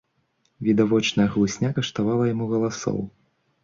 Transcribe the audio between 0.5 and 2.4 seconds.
Відавочная хлусня каштавала